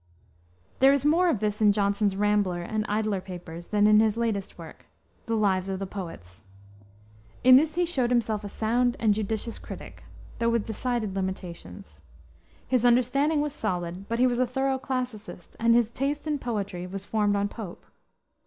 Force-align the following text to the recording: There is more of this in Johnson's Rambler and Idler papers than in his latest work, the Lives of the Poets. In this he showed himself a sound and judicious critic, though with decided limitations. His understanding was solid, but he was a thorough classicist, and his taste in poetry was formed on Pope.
There 0.79 0.91
is 0.93 1.05
more 1.05 1.29
of 1.29 1.41
this 1.41 1.61
in 1.61 1.71
Johnson's 1.73 2.15
Rambler 2.15 2.63
and 2.63 2.87
Idler 2.89 3.21
papers 3.21 3.67
than 3.67 3.85
in 3.85 3.99
his 3.99 4.17
latest 4.17 4.57
work, 4.57 4.87
the 5.27 5.35
Lives 5.35 5.69
of 5.69 5.77
the 5.77 5.85
Poets. 5.85 6.41
In 7.43 7.55
this 7.55 7.75
he 7.75 7.85
showed 7.85 8.09
himself 8.09 8.43
a 8.43 8.49
sound 8.49 8.97
and 8.99 9.13
judicious 9.13 9.59
critic, 9.59 10.03
though 10.39 10.49
with 10.49 10.65
decided 10.65 11.15
limitations. 11.15 12.01
His 12.67 12.83
understanding 12.83 13.41
was 13.41 13.53
solid, 13.53 14.09
but 14.09 14.17
he 14.17 14.25
was 14.25 14.39
a 14.39 14.47
thorough 14.47 14.79
classicist, 14.79 15.55
and 15.59 15.75
his 15.75 15.91
taste 15.91 16.25
in 16.25 16.39
poetry 16.39 16.87
was 16.87 17.05
formed 17.05 17.35
on 17.35 17.47
Pope. 17.47 17.85